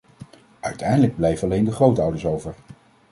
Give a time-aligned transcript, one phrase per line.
[0.59, 2.55] Uiteindelijk blijven alleen de grootouders over.